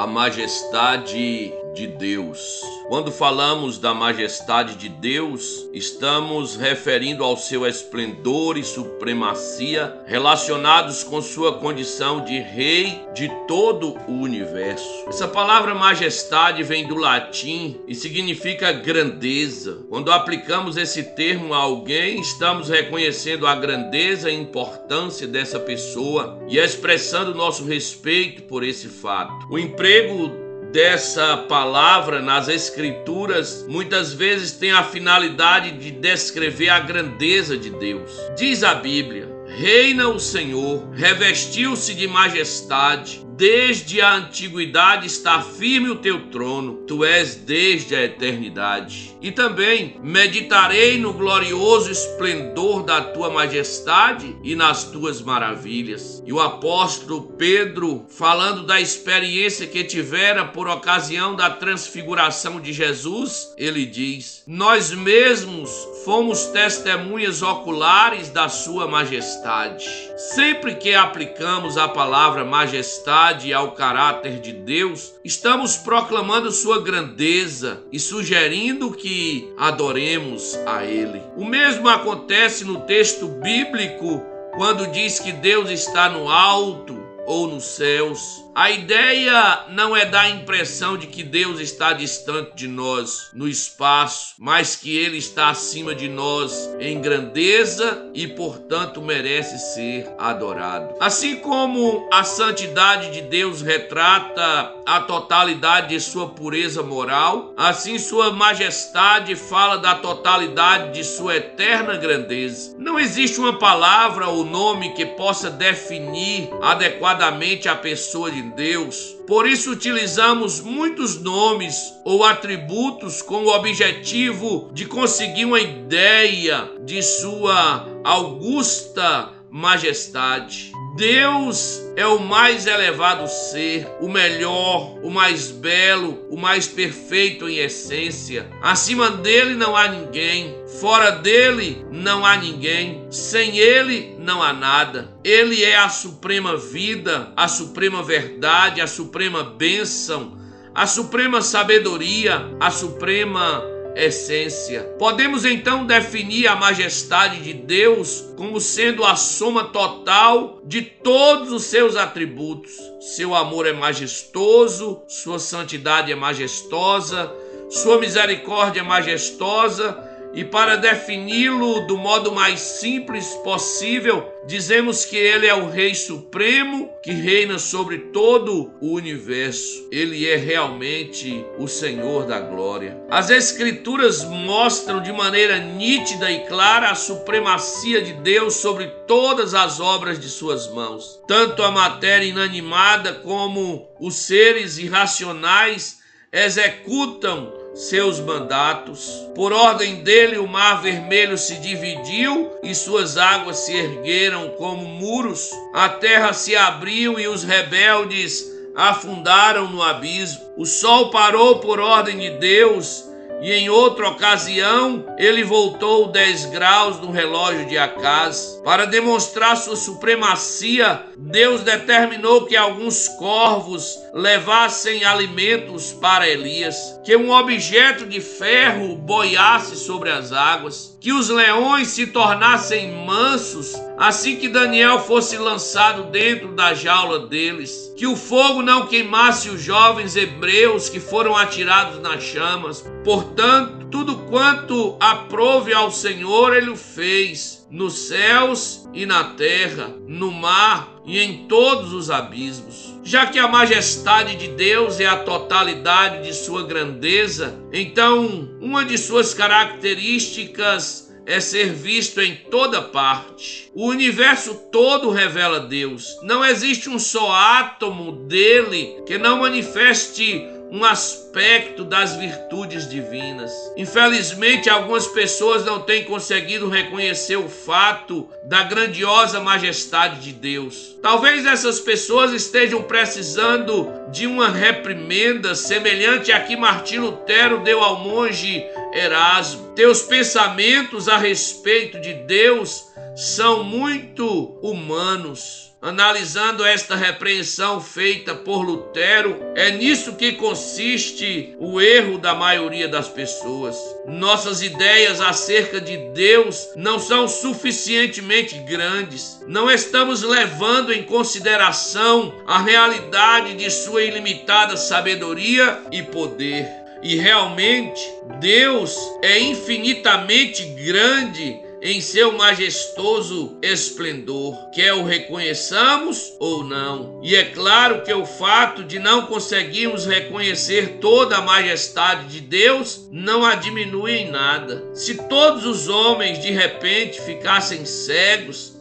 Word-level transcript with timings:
a 0.00 0.06
majestade 0.06 1.59
de 1.74 1.86
Deus. 1.86 2.60
Quando 2.88 3.12
falamos 3.12 3.78
da 3.78 3.94
majestade 3.94 4.74
de 4.74 4.88
Deus, 4.88 5.68
estamos 5.72 6.56
referindo 6.56 7.22
ao 7.22 7.36
seu 7.36 7.66
esplendor 7.66 8.58
e 8.58 8.64
supremacia 8.64 10.02
relacionados 10.06 11.04
com 11.04 11.22
sua 11.22 11.58
condição 11.58 12.24
de 12.24 12.38
rei 12.38 13.00
de 13.14 13.30
todo 13.46 13.96
o 14.08 14.12
universo. 14.12 15.04
Essa 15.06 15.28
palavra 15.28 15.74
majestade 15.74 16.62
vem 16.62 16.86
do 16.86 16.96
latim 16.96 17.80
e 17.86 17.94
significa 17.94 18.72
grandeza. 18.72 19.84
Quando 19.88 20.10
aplicamos 20.10 20.76
esse 20.76 21.02
termo 21.14 21.54
a 21.54 21.58
alguém, 21.58 22.20
estamos 22.20 22.68
reconhecendo 22.68 23.46
a 23.46 23.54
grandeza 23.54 24.30
e 24.30 24.34
importância 24.34 25.28
dessa 25.28 25.60
pessoa 25.60 26.40
e 26.48 26.58
expressando 26.58 27.34
nosso 27.34 27.64
respeito 27.64 28.42
por 28.42 28.64
esse 28.64 28.88
fato. 28.88 29.46
O 29.48 29.58
emprego 29.58 30.49
dessa 30.72 31.36
palavra 31.36 32.20
nas 32.20 32.48
Escrituras 32.48 33.64
muitas 33.68 34.12
vezes 34.12 34.52
tem 34.52 34.70
a 34.70 34.84
finalidade 34.84 35.72
de 35.72 35.90
descrever 35.90 36.68
a 36.68 36.80
grandeza 36.80 37.56
de 37.56 37.70
Deus. 37.70 38.10
Diz 38.36 38.62
a 38.62 38.74
Bíblia: 38.74 39.28
Reina 39.46 40.08
o 40.08 40.20
Senhor, 40.20 40.88
revestiu-se 40.92 41.94
de 41.94 42.06
majestade, 42.06 43.26
desde 43.40 44.02
a 44.02 44.16
antiguidade 44.16 45.06
está 45.06 45.40
firme 45.40 45.88
o 45.88 45.96
teu 45.96 46.26
trono, 46.26 46.84
tu 46.86 47.02
és 47.02 47.36
desde 47.36 47.96
a 47.96 48.04
eternidade. 48.04 49.16
E 49.22 49.32
também 49.32 49.96
meditarei 50.02 50.98
no 50.98 51.14
glorioso 51.14 51.90
esplendor 51.90 52.82
da 52.82 53.00
tua 53.00 53.30
majestade 53.30 54.36
e 54.44 54.54
nas 54.54 54.84
tuas 54.84 55.22
maravilhas. 55.22 56.22
E 56.26 56.32
o 56.34 56.38
apóstolo 56.38 57.34
Pedro, 57.38 58.04
falando 58.10 58.66
da 58.66 58.78
experiência 58.78 59.66
que 59.66 59.84
tivera 59.84 60.44
por 60.44 60.68
ocasião 60.68 61.34
da 61.34 61.48
transfiguração 61.48 62.60
de 62.60 62.74
Jesus, 62.74 63.54
ele 63.56 63.86
diz: 63.86 64.42
Nós 64.46 64.92
mesmos 64.92 65.70
fomos 66.04 66.44
testemunhas 66.46 67.40
oculares 67.40 68.28
da 68.28 68.50
sua 68.50 68.86
majestade. 68.86 69.86
Sempre 70.34 70.74
que 70.74 70.94
aplicamos 70.94 71.78
a 71.78 71.88
palavra 71.88 72.44
majestade, 72.44 73.29
e 73.44 73.52
ao 73.52 73.72
caráter 73.72 74.40
de 74.40 74.52
Deus, 74.52 75.14
estamos 75.24 75.76
proclamando 75.76 76.50
sua 76.50 76.82
grandeza 76.82 77.82
e 77.92 77.98
sugerindo 77.98 78.90
que 78.90 79.52
adoremos 79.56 80.58
a 80.66 80.84
Ele. 80.84 81.22
O 81.36 81.44
mesmo 81.44 81.88
acontece 81.88 82.64
no 82.64 82.80
texto 82.80 83.28
bíblico 83.28 84.22
quando 84.56 84.88
diz 84.88 85.20
que 85.20 85.30
Deus 85.30 85.70
está 85.70 86.08
no 86.08 86.28
alto 86.28 87.00
ou 87.26 87.46
nos 87.46 87.64
céus. 87.64 88.44
A 88.54 88.68
ideia 88.70 89.66
não 89.70 89.96
é 89.96 90.04
dar 90.04 90.22
a 90.22 90.30
impressão 90.30 90.96
de 90.96 91.06
que 91.06 91.22
Deus 91.22 91.60
está 91.60 91.92
distante 91.92 92.56
de 92.56 92.66
nós 92.66 93.30
no 93.32 93.46
espaço, 93.46 94.34
mas 94.38 94.74
que 94.74 94.96
Ele 94.96 95.18
está 95.18 95.50
acima 95.50 95.94
de 95.94 96.08
nós 96.08 96.68
em 96.80 97.00
grandeza 97.00 98.10
e, 98.12 98.26
portanto, 98.26 99.00
merece 99.00 99.56
ser 99.74 100.10
adorado. 100.18 100.94
Assim 101.00 101.36
como 101.36 102.08
a 102.12 102.24
santidade 102.24 103.12
de 103.12 103.22
Deus 103.22 103.62
retrata 103.62 104.74
a 104.84 105.00
totalidade 105.00 105.90
de 105.90 106.00
sua 106.00 106.30
pureza 106.30 106.82
moral, 106.82 107.54
assim 107.56 107.98
Sua 107.98 108.32
majestade 108.32 109.36
fala 109.36 109.76
da 109.76 109.94
totalidade 109.94 110.92
de 110.94 111.04
sua 111.04 111.36
eterna 111.36 111.96
grandeza. 111.96 112.74
Não 112.78 112.98
existe 112.98 113.38
uma 113.38 113.58
palavra 113.58 114.28
ou 114.28 114.44
nome 114.44 114.94
que 114.94 115.06
possa 115.06 115.48
definir 115.50 116.50
adequadamente 116.62 117.68
a 117.68 117.76
pessoa 117.76 118.30
de 118.30 118.39
de 118.40 118.50
Deus. 118.50 119.16
Por 119.26 119.46
isso 119.46 119.72
utilizamos 119.72 120.60
muitos 120.60 121.20
nomes 121.20 121.92
ou 122.04 122.24
atributos 122.24 123.20
com 123.22 123.44
o 123.44 123.54
objetivo 123.54 124.70
de 124.72 124.86
conseguir 124.86 125.44
uma 125.44 125.60
ideia 125.60 126.70
de 126.84 127.02
sua 127.02 127.86
augusta 128.04 129.32
majestade. 129.50 130.72
Deus 130.96 131.80
é 131.96 132.04
o 132.06 132.18
mais 132.18 132.66
elevado 132.66 133.28
ser, 133.28 133.86
o 134.00 134.08
melhor, 134.08 134.98
o 135.02 135.10
mais 135.10 135.50
belo, 135.50 136.18
o 136.28 136.36
mais 136.36 136.66
perfeito 136.66 137.48
em 137.48 137.58
essência. 137.58 138.50
Acima 138.60 139.10
dele 139.10 139.54
não 139.54 139.76
há 139.76 139.88
ninguém, 139.88 140.56
fora 140.80 141.12
dele 141.12 141.86
não 141.92 142.26
há 142.26 142.36
ninguém, 142.36 143.06
sem 143.10 143.56
ele 143.56 144.16
não 144.18 144.42
há 144.42 144.52
nada. 144.52 145.12
Ele 145.22 145.62
é 145.62 145.76
a 145.76 145.88
suprema 145.88 146.56
vida, 146.56 147.32
a 147.36 147.46
suprema 147.46 148.02
verdade, 148.02 148.80
a 148.80 148.86
suprema 148.86 149.44
bênção, 149.44 150.36
a 150.74 150.86
suprema 150.86 151.40
sabedoria, 151.40 152.56
a 152.58 152.70
suprema 152.70 153.62
essência. 153.94 154.82
Podemos 154.98 155.44
então 155.44 155.86
definir 155.86 156.46
a 156.46 156.56
majestade 156.56 157.40
de 157.42 157.52
Deus 157.52 158.24
como 158.36 158.60
sendo 158.60 159.04
a 159.04 159.16
soma 159.16 159.64
total 159.64 160.60
de 160.64 160.82
todos 160.82 161.52
os 161.52 161.64
seus 161.64 161.96
atributos. 161.96 162.72
Seu 163.00 163.34
amor 163.34 163.66
é 163.66 163.72
majestoso, 163.72 165.02
sua 165.08 165.38
santidade 165.38 166.12
é 166.12 166.14
majestosa, 166.14 167.32
sua 167.68 167.98
misericórdia 167.98 168.80
é 168.80 168.84
majestosa 168.84 170.09
e 170.32 170.44
para 170.44 170.76
defini-lo 170.76 171.86
do 171.86 171.96
modo 171.96 172.32
mais 172.32 172.60
simples 172.60 173.26
possível, 173.42 174.32
dizemos 174.46 175.04
que 175.04 175.16
ele 175.16 175.46
é 175.46 175.54
o 175.54 175.68
Rei 175.68 175.94
Supremo 175.94 176.90
que 177.02 177.12
reina 177.12 177.58
sobre 177.58 177.98
todo 177.98 178.72
o 178.80 178.94
universo. 178.94 179.88
Ele 179.90 180.28
é 180.28 180.36
realmente 180.36 181.44
o 181.58 181.66
Senhor 181.66 182.26
da 182.26 182.38
glória. 182.38 182.96
As 183.10 183.30
Escrituras 183.30 184.24
mostram 184.24 185.02
de 185.02 185.12
maneira 185.12 185.58
nítida 185.58 186.30
e 186.30 186.46
clara 186.46 186.90
a 186.90 186.94
supremacia 186.94 188.00
de 188.00 188.12
Deus 188.12 188.54
sobre 188.54 188.86
todas 189.06 189.54
as 189.54 189.80
obras 189.80 190.18
de 190.18 190.28
suas 190.28 190.70
mãos. 190.70 191.20
Tanto 191.26 191.62
a 191.62 191.70
matéria 191.70 192.26
inanimada 192.26 193.14
como 193.14 193.88
os 193.98 194.14
seres 194.14 194.78
irracionais 194.78 195.98
executam 196.32 197.59
seus 197.74 198.20
mandatos. 198.20 199.26
Por 199.34 199.52
ordem 199.52 199.96
dele, 200.02 200.38
o 200.38 200.46
mar 200.46 200.82
vermelho 200.82 201.36
se 201.38 201.56
dividiu 201.56 202.50
e 202.62 202.74
suas 202.74 203.16
águas 203.16 203.58
se 203.58 203.74
ergueram 203.74 204.50
como 204.50 204.84
muros. 204.86 205.50
A 205.74 205.88
terra 205.88 206.32
se 206.32 206.56
abriu 206.56 207.18
e 207.18 207.26
os 207.28 207.44
rebeldes 207.44 208.50
afundaram 208.74 209.68
no 209.68 209.82
abismo. 209.82 210.40
O 210.56 210.64
sol 210.64 211.10
parou 211.10 211.58
por 211.58 211.80
ordem 211.80 212.18
de 212.18 212.30
Deus 212.38 213.09
e 213.40 213.52
em 213.52 213.68
outra 213.68 214.08
ocasião 214.08 215.04
ele 215.18 215.42
voltou 215.42 216.08
10 216.08 216.46
graus 216.46 217.00
no 217.00 217.10
relógio 217.10 217.66
de 217.66 217.78
Acaz. 217.78 218.60
Para 218.64 218.84
demonstrar 218.84 219.56
sua 219.56 219.76
supremacia, 219.76 221.02
Deus 221.16 221.62
determinou 221.62 222.46
que 222.46 222.56
alguns 222.56 223.08
corvos 223.08 223.98
levassem 224.12 225.04
alimentos 225.04 225.92
para 225.92 226.28
Elias, 226.28 227.00
que 227.04 227.16
um 227.16 227.30
objeto 227.30 228.06
de 228.06 228.20
ferro 228.20 228.96
boiasse 228.96 229.76
sobre 229.76 230.10
as 230.10 230.32
águas, 230.32 230.89
que 231.00 231.12
os 231.12 231.30
leões 231.30 231.88
se 231.88 232.08
tornassem 232.08 232.92
mansos 233.06 233.74
assim 234.00 234.36
que 234.36 234.48
Daniel 234.48 234.98
fosse 235.00 235.36
lançado 235.36 236.10
dentro 236.10 236.48
da 236.48 236.72
jaula 236.72 237.26
deles, 237.26 237.92
que 237.96 238.06
o 238.06 238.16
fogo 238.16 238.62
não 238.62 238.86
queimasse 238.86 239.50
os 239.50 239.62
jovens 239.62 240.16
hebreus 240.16 240.88
que 240.88 240.98
foram 240.98 241.36
atirados 241.36 242.00
nas 242.00 242.22
chamas. 242.22 242.82
Portanto, 243.04 243.86
tudo 243.90 244.16
quanto 244.30 244.96
aprove 244.98 245.74
ao 245.74 245.90
Senhor, 245.90 246.56
ele 246.56 246.70
o 246.70 246.76
fez, 246.76 247.59
nos 247.70 248.08
céus 248.08 248.88
e 248.92 249.06
na 249.06 249.24
terra, 249.24 249.94
no 250.06 250.30
mar 250.30 251.00
e 251.06 251.18
em 251.18 251.46
todos 251.46 251.92
os 251.92 252.10
abismos. 252.10 252.94
Já 253.04 253.26
que 253.26 253.38
a 253.38 253.48
majestade 253.48 254.36
de 254.36 254.48
Deus 254.48 255.00
é 255.00 255.06
a 255.06 255.22
totalidade 255.24 256.24
de 256.24 256.34
sua 256.34 256.64
grandeza, 256.64 257.58
então 257.72 258.50
uma 258.60 258.84
de 258.84 258.98
suas 258.98 259.32
características 259.32 261.10
é 261.26 261.38
ser 261.38 261.72
visto 261.72 262.20
em 262.20 262.34
toda 262.50 262.82
parte. 262.82 263.70
O 263.74 263.86
universo 263.86 264.54
todo 264.72 265.10
revela 265.10 265.60
Deus. 265.60 266.16
Não 266.22 266.44
existe 266.44 266.88
um 266.88 266.98
só 266.98 267.32
átomo 267.32 268.26
dele 268.26 268.96
que 269.06 269.16
não 269.16 269.40
manifeste 269.40 270.44
um 270.72 270.84
aspecto 270.84 271.29
aspecto 271.30 271.84
das 271.84 272.16
virtudes 272.16 272.88
divinas. 272.88 273.52
Infelizmente, 273.76 274.68
algumas 274.68 275.06
pessoas 275.06 275.64
não 275.64 275.80
têm 275.80 276.04
conseguido 276.04 276.68
reconhecer 276.68 277.36
o 277.36 277.48
fato 277.48 278.28
da 278.42 278.64
grandiosa 278.64 279.38
majestade 279.38 280.20
de 280.20 280.32
Deus. 280.32 280.96
Talvez 281.00 281.46
essas 281.46 281.78
pessoas 281.78 282.32
estejam 282.32 282.82
precisando 282.82 283.88
de 284.10 284.26
uma 284.26 284.50
reprimenda 284.50 285.54
semelhante 285.54 286.32
a 286.32 286.40
que 286.40 286.56
Martim 286.56 286.98
Lutero 286.98 287.60
deu 287.60 287.80
ao 287.80 288.00
monge 288.00 288.64
Erasmo. 288.92 289.72
Teus 289.76 290.02
pensamentos 290.02 291.08
a 291.08 291.16
respeito 291.16 292.00
de 292.00 292.12
Deus 292.12 292.86
são 293.14 293.62
muito 293.62 294.58
humanos. 294.62 295.70
Analisando 295.82 296.62
esta 296.62 296.94
repreensão 296.94 297.80
feita 297.80 298.34
por 298.34 298.60
Lutero, 298.60 299.34
é 299.54 299.70
nisso 299.70 300.14
que 300.14 300.32
consiste 300.32 301.19
o 301.58 301.80
erro 301.80 302.18
da 302.18 302.34
maioria 302.34 302.88
das 302.88 303.08
pessoas. 303.08 303.76
Nossas 304.06 304.62
ideias 304.62 305.20
acerca 305.20 305.80
de 305.80 305.96
Deus 306.14 306.70
não 306.76 306.98
são 306.98 307.28
suficientemente 307.28 308.58
grandes. 308.60 309.38
Não 309.46 309.70
estamos 309.70 310.22
levando 310.22 310.92
em 310.92 311.02
consideração 311.02 312.34
a 312.46 312.62
realidade 312.62 313.54
de 313.54 313.70
sua 313.70 314.02
ilimitada 314.02 314.76
sabedoria 314.76 315.82
e 315.92 316.02
poder. 316.02 316.66
E 317.02 317.16
realmente, 317.16 318.00
Deus 318.40 318.96
é 319.22 319.38
infinitamente 319.38 320.64
grande 320.64 321.69
em 321.82 322.00
seu 322.00 322.32
majestoso 322.32 323.56
esplendor, 323.62 324.54
quer 324.70 324.92
o 324.92 325.04
reconheçamos 325.04 326.34
ou 326.38 326.62
não. 326.62 327.20
E 327.22 327.34
é 327.34 327.44
claro 327.44 328.02
que 328.02 328.12
o 328.12 328.26
fato 328.26 328.84
de 328.84 328.98
não 328.98 329.26
conseguirmos 329.26 330.04
reconhecer 330.04 330.98
toda 331.00 331.36
a 331.36 331.42
majestade 331.42 332.28
de 332.28 332.40
Deus 332.40 333.08
não 333.10 333.44
a 333.44 333.54
diminui 333.54 334.12
em 334.12 334.30
nada. 334.30 334.84
Se 334.94 335.14
todos 335.14 335.64
os 335.64 335.88
homens 335.88 336.38
de 336.40 336.50
repente 336.50 337.20
ficassem 337.22 337.86
cegos, 337.86 338.76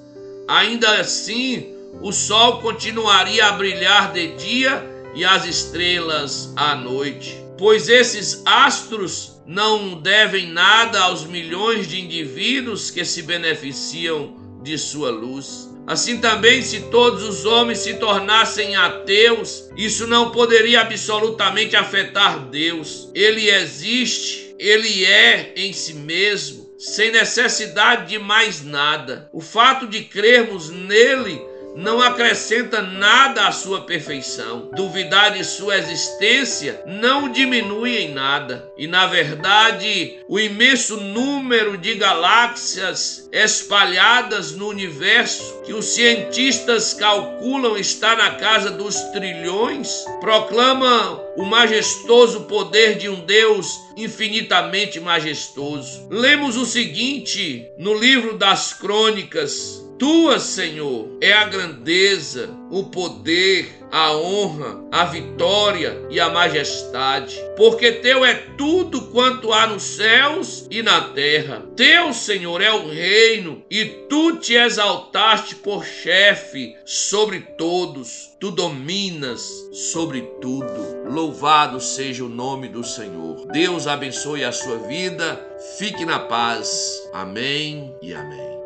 ainda 0.47 0.99
assim 0.99 1.73
o 2.01 2.11
sol 2.11 2.59
continuaria 2.61 3.45
a 3.45 3.53
brilhar 3.53 4.11
de 4.11 4.35
dia 4.35 4.85
e 5.15 5.23
as 5.23 5.45
estrelas 5.45 6.53
à 6.55 6.75
noite. 6.75 7.48
Pois 7.59 7.89
esses 7.89 8.41
astros 8.45 9.41
não 9.45 9.99
devem 10.01 10.47
nada 10.47 11.01
aos 11.01 11.25
milhões 11.25 11.89
de 11.89 11.99
indivíduos 11.99 12.89
que 12.89 13.03
se 13.03 13.21
beneficiam 13.21 14.33
de 14.63 14.77
sua 14.77 15.11
luz. 15.11 15.69
Assim 15.85 16.21
também, 16.21 16.61
se 16.61 16.83
todos 16.83 17.21
os 17.21 17.43
homens 17.43 17.79
se 17.79 17.95
tornassem 17.95 18.77
ateus, 18.77 19.69
isso 19.75 20.07
não 20.07 20.31
poderia 20.31 20.79
absolutamente 20.79 21.75
afetar 21.75 22.47
Deus. 22.47 23.11
Ele 23.13 23.49
existe, 23.49 24.55
ele 24.57 25.03
é 25.03 25.53
em 25.57 25.73
si 25.73 25.95
mesmo, 25.95 26.69
sem 26.79 27.11
necessidade 27.11 28.07
de 28.07 28.17
mais 28.17 28.63
nada. 28.63 29.29
O 29.33 29.41
fato 29.41 29.85
de 29.85 30.05
crermos 30.05 30.69
nele 30.69 31.41
não 31.79 32.01
acrescenta 32.01 32.81
nada 32.81 33.47
à 33.47 33.51
sua 33.51 33.81
perfeição. 33.81 34.69
Duvidar 34.75 35.31
de 35.31 35.43
sua 35.45 35.77
existência 35.77 36.81
não 36.85 37.31
diminui 37.31 37.97
em 37.97 38.13
nada. 38.13 38.69
E 38.77 38.85
na 38.85 39.07
verdade, 39.07 40.19
o 40.27 40.39
imenso 40.39 40.97
número 40.97 41.77
de 41.77 41.95
galáxias 41.95 43.29
espalhadas 43.31 44.51
no 44.51 44.67
universo, 44.67 45.61
que 45.65 45.73
os 45.73 45.85
cientistas 45.85 46.93
calculam 46.93 47.77
estar 47.77 48.17
na 48.17 48.31
casa 48.31 48.69
dos 48.71 48.95
trilhões, 49.13 50.03
proclama 50.19 51.23
o 51.37 51.45
majestoso 51.45 52.41
poder 52.41 52.97
de 52.97 53.07
um 53.07 53.21
Deus 53.21 53.79
infinitamente 53.95 54.99
majestoso. 54.99 56.07
Lemos 56.09 56.57
o 56.57 56.65
seguinte 56.65 57.71
no 57.77 57.93
livro 57.93 58.37
das 58.37 58.73
Crônicas, 58.73 59.88
tua, 59.99 60.39
Senhor, 60.39 61.17
é 61.21 61.33
a 61.33 61.43
grandeza, 61.43 62.49
o 62.71 62.85
poder, 62.85 63.77
a 63.91 64.15
honra, 64.15 64.81
a 64.91 65.03
vitória 65.05 66.07
e 66.09 66.19
a 66.19 66.29
majestade, 66.29 67.35
porque 67.57 67.91
teu 67.91 68.23
é 68.23 68.33
tudo 68.57 69.01
quanto 69.11 69.51
há 69.51 69.67
nos 69.67 69.83
céus 69.83 70.65
e 70.71 70.81
na 70.81 71.09
terra. 71.09 71.63
Teu, 71.75 72.13
Senhor, 72.13 72.61
é 72.61 72.71
o 72.71 72.87
reino 72.87 73.63
e 73.69 73.85
tu 74.07 74.37
te 74.37 74.53
exaltaste 74.53 75.55
por 75.55 75.83
chefe 75.83 76.75
sobre 76.85 77.41
todos. 77.57 78.29
Tu 78.39 78.51
dominas 78.51 79.41
sobre 79.73 80.21
tudo. 80.39 81.09
Louvado 81.09 81.81
seja 81.81 82.23
o 82.23 82.29
nome 82.29 82.69
do 82.69 82.85
Senhor. 82.85 83.47
Deus 83.51 83.85
abençoe 83.85 84.45
a 84.45 84.51
sua 84.51 84.77
vida. 84.87 85.45
Fique 85.77 86.05
na 86.05 86.19
paz. 86.19 87.01
Amém 87.11 87.93
e 88.01 88.13
amém. 88.13 88.58